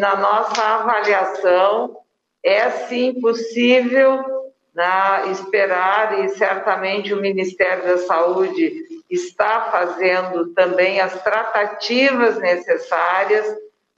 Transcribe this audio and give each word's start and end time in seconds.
Na 0.00 0.14
nossa 0.14 0.62
avaliação, 0.62 1.96
é 2.44 2.70
sim 2.70 3.20
possível 3.20 4.24
né, 4.72 5.28
esperar 5.32 6.20
e 6.20 6.28
certamente 6.28 7.12
o 7.12 7.20
Ministério 7.20 7.82
da 7.84 7.98
Saúde 7.98 8.84
está 9.10 9.72
fazendo 9.72 10.54
também 10.54 11.00
as 11.00 11.20
tratativas 11.24 12.38
necessárias 12.38 13.44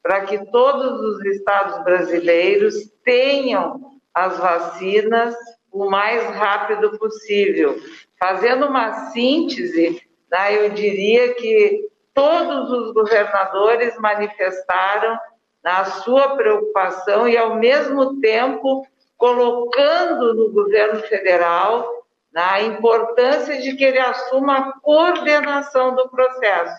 para 0.02 0.22
que 0.22 0.38
todos 0.50 1.00
os 1.02 1.24
estados 1.26 1.84
brasileiros 1.84 2.74
tenham 3.04 3.78
as 4.14 4.38
vacinas 4.38 5.35
o 5.71 5.90
mais 5.90 6.24
rápido 6.35 6.98
possível. 6.98 7.78
Fazendo 8.19 8.67
uma 8.67 9.10
síntese, 9.10 10.01
né, 10.32 10.64
eu 10.64 10.71
diria 10.71 11.35
que 11.35 11.90
todos 12.14 12.71
os 12.71 12.94
governadores 12.94 13.98
manifestaram 13.98 15.19
a 15.65 15.85
sua 15.85 16.37
preocupação 16.37 17.29
e, 17.29 17.37
ao 17.37 17.56
mesmo 17.56 18.20
tempo, 18.20 18.87
colocando 19.16 20.34
no 20.34 20.51
governo 20.51 21.01
federal 21.01 22.01
a 22.34 22.62
importância 22.62 23.60
de 23.60 23.74
que 23.77 23.84
ele 23.84 23.98
assuma 23.98 24.59
a 24.59 24.73
coordenação 24.80 25.95
do 25.95 26.09
processo, 26.09 26.74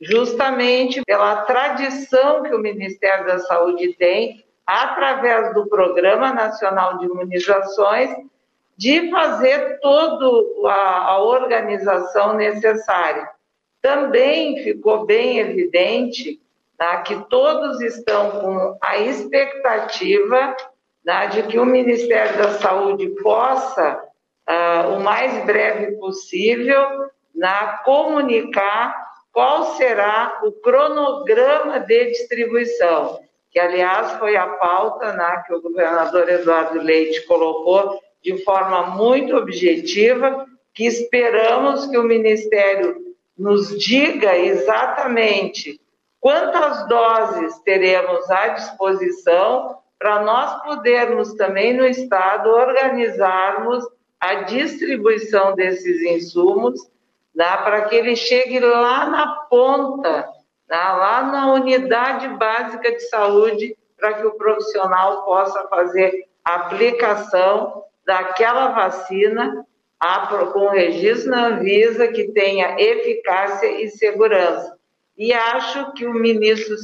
justamente 0.00 1.02
pela 1.04 1.42
tradição 1.42 2.42
que 2.42 2.54
o 2.54 2.58
Ministério 2.58 3.26
da 3.26 3.38
Saúde 3.40 3.94
tem, 3.94 4.44
através 4.66 5.54
do 5.54 5.66
Programa 5.68 6.32
Nacional 6.32 6.98
de 6.98 7.04
Imunizações, 7.04 8.10
de 8.76 9.10
fazer 9.10 9.78
toda 9.80 10.26
a 10.68 11.22
organização 11.22 12.34
necessária. 12.34 13.28
Também 13.80 14.64
ficou 14.64 15.04
bem 15.04 15.38
evidente 15.38 16.40
tá, 16.76 17.02
que 17.02 17.16
todos 17.28 17.80
estão 17.80 18.30
com 18.30 18.78
a 18.82 18.98
expectativa 18.98 20.56
tá, 21.04 21.26
de 21.26 21.42
que 21.44 21.58
o 21.58 21.66
Ministério 21.66 22.36
da 22.38 22.50
Saúde 22.58 23.08
possa, 23.22 24.02
uh, 24.48 24.96
o 24.96 25.00
mais 25.00 25.44
breve 25.44 25.92
possível, 25.98 27.08
né, 27.34 27.78
comunicar 27.84 28.94
qual 29.32 29.74
será 29.76 30.40
o 30.44 30.52
cronograma 30.52 31.80
de 31.80 32.06
distribuição, 32.06 33.20
que, 33.50 33.58
aliás, 33.58 34.12
foi 34.18 34.36
a 34.36 34.46
pauta 34.46 35.12
né, 35.12 35.42
que 35.46 35.52
o 35.52 35.60
governador 35.60 36.28
Eduardo 36.28 36.80
Leite 36.80 37.22
colocou 37.26 38.00
de 38.22 38.42
forma 38.44 38.82
muito 38.86 39.36
objetiva, 39.36 40.46
que 40.72 40.86
esperamos 40.86 41.86
que 41.86 41.98
o 41.98 42.04
Ministério 42.04 42.96
nos 43.36 43.76
diga 43.78 44.36
exatamente 44.36 45.80
quantas 46.24 46.88
doses 46.88 47.58
teremos 47.58 48.30
à 48.30 48.48
disposição 48.48 49.76
para 49.98 50.22
nós 50.22 50.62
podermos 50.62 51.34
também 51.34 51.76
no 51.76 51.84
Estado 51.84 52.48
organizarmos 52.48 53.84
a 54.18 54.36
distribuição 54.36 55.54
desses 55.54 56.00
insumos 56.00 56.80
né, 57.34 57.58
para 57.58 57.82
que 57.82 57.94
ele 57.94 58.16
chegue 58.16 58.58
lá 58.58 59.04
na 59.10 59.26
ponta, 59.50 60.26
né, 60.66 60.78
lá 60.78 61.24
na 61.24 61.52
unidade 61.52 62.26
básica 62.38 62.90
de 62.90 63.00
saúde, 63.00 63.76
para 63.94 64.14
que 64.14 64.26
o 64.26 64.38
profissional 64.38 65.26
possa 65.26 65.68
fazer 65.68 66.26
a 66.42 66.54
aplicação 66.54 67.84
daquela 68.06 68.68
vacina 68.68 69.66
com 70.54 70.68
registro 70.70 71.30
na 71.30 71.48
Anvisa 71.48 72.08
que 72.08 72.32
tenha 72.32 72.80
eficácia 72.80 73.82
e 73.82 73.90
segurança. 73.90 74.73
E 75.16 75.32
acho 75.32 75.92
que 75.92 76.06
o 76.06 76.12
ministro 76.12 76.76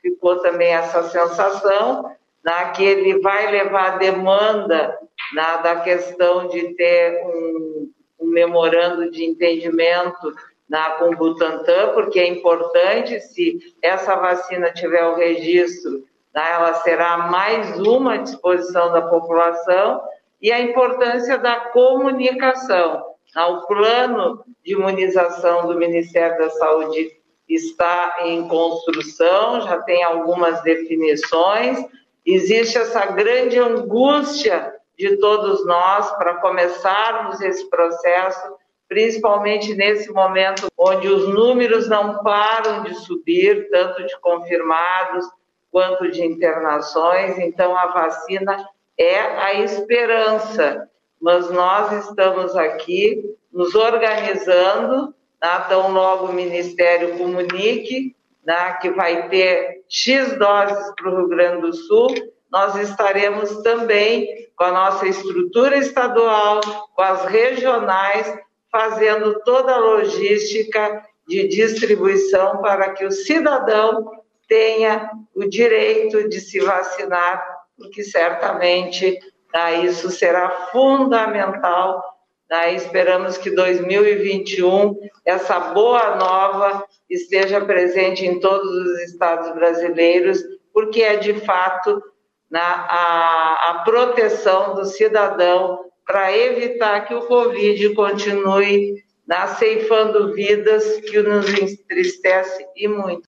ficou 0.00 0.38
também 0.40 0.72
essa 0.72 1.02
sensação 1.04 2.10
né, 2.44 2.72
que 2.74 2.84
ele 2.84 3.20
vai 3.20 3.50
levar 3.50 3.92
a 3.92 3.96
demanda 3.98 4.98
né, 5.34 5.60
da 5.62 5.76
questão 5.80 6.48
de 6.48 6.74
ter 6.74 7.22
um, 7.24 7.90
um 8.20 8.26
memorando 8.26 9.10
de 9.10 9.24
entendimento 9.24 10.34
né, 10.68 10.96
com 10.98 11.10
o 11.10 11.16
Butantan, 11.16 11.92
porque 11.94 12.18
é 12.18 12.26
importante, 12.26 13.20
se 13.20 13.58
essa 13.80 14.16
vacina 14.16 14.72
tiver 14.72 15.04
o 15.04 15.14
registro, 15.14 16.04
né, 16.34 16.44
ela 16.52 16.74
será 16.74 17.18
mais 17.18 17.78
uma 17.78 18.14
à 18.14 18.16
disposição 18.18 18.92
da 18.92 19.02
população, 19.02 20.00
e 20.40 20.50
a 20.50 20.60
importância 20.60 21.38
da 21.38 21.56
comunicação. 21.56 23.04
O 23.36 23.66
plano 23.66 24.44
de 24.64 24.72
imunização 24.72 25.66
do 25.68 25.78
Ministério 25.78 26.36
da 26.38 26.50
Saúde 26.50 27.21
está 27.48 28.16
em 28.22 28.46
construção, 28.48 29.60
já 29.62 29.80
tem 29.82 30.02
algumas 30.02 30.62
definições. 30.62 31.78
Existe 32.24 32.78
essa 32.78 33.06
grande 33.06 33.58
angústia 33.58 34.72
de 34.96 35.16
todos 35.16 35.66
nós 35.66 36.10
para 36.16 36.36
começarmos 36.36 37.40
esse 37.40 37.68
processo, 37.68 38.56
principalmente 38.88 39.74
nesse 39.74 40.12
momento 40.12 40.68
onde 40.78 41.08
os 41.08 41.28
números 41.28 41.88
não 41.88 42.22
param 42.22 42.84
de 42.84 42.94
subir, 42.94 43.68
tanto 43.70 44.06
de 44.06 44.18
confirmados 44.20 45.24
quanto 45.70 46.10
de 46.10 46.22
internações. 46.24 47.38
Então, 47.38 47.76
a 47.76 47.86
vacina 47.86 48.68
é 48.98 49.18
a 49.18 49.54
esperança. 49.54 50.88
Mas 51.20 51.50
nós 51.50 52.08
estamos 52.08 52.54
aqui 52.56 53.36
nos 53.52 53.74
organizando, 53.74 55.14
né? 55.42 55.64
tão 55.68 55.90
logo 55.90 56.26
o 56.26 56.32
Ministério 56.32 57.18
comunique 57.18 58.14
né? 58.44 58.76
que 58.80 58.90
vai 58.90 59.28
ter 59.28 59.82
X 59.88 60.38
doses 60.38 60.94
para 60.94 61.10
o 61.10 61.16
Rio 61.16 61.28
Grande 61.28 61.62
do 61.62 61.72
Sul, 61.72 62.14
nós 62.50 62.76
estaremos 62.76 63.62
também 63.62 64.26
com 64.56 64.64
a 64.64 64.72
nossa 64.72 65.06
estrutura 65.08 65.76
estadual, 65.76 66.60
com 66.94 67.02
as 67.02 67.24
regionais, 67.24 68.38
fazendo 68.70 69.40
toda 69.44 69.74
a 69.74 69.78
logística 69.78 71.02
de 71.26 71.48
distribuição 71.48 72.60
para 72.60 72.90
que 72.90 73.04
o 73.04 73.10
cidadão 73.10 74.10
tenha 74.48 75.10
o 75.34 75.44
direito 75.44 76.28
de 76.28 76.40
se 76.40 76.60
vacinar 76.60 77.42
porque 77.82 78.04
certamente 78.04 79.18
tá, 79.52 79.72
isso 79.72 80.10
será 80.10 80.50
fundamental. 80.72 82.02
Tá? 82.52 82.68
Esperamos 82.68 83.38
que 83.38 83.50
2021 83.50 84.94
essa 85.24 85.58
boa 85.58 86.16
nova 86.16 86.84
esteja 87.08 87.62
presente 87.62 88.26
em 88.26 88.38
todos 88.40 88.70
os 88.70 89.00
estados 89.04 89.54
brasileiros, 89.54 90.38
porque 90.70 91.00
é 91.00 91.16
de 91.16 91.32
fato 91.32 92.02
né, 92.50 92.60
a, 92.60 93.70
a 93.70 93.82
proteção 93.86 94.74
do 94.74 94.84
cidadão 94.84 95.78
para 96.06 96.36
evitar 96.36 97.06
que 97.06 97.14
o 97.14 97.26
Covid 97.26 97.94
continue 97.94 99.02
né, 99.26 99.46
ceifando 99.58 100.34
vidas 100.34 101.00
que 101.08 101.22
nos 101.22 101.48
entristece 101.58 102.66
e 102.76 102.86
muito. 102.86 103.20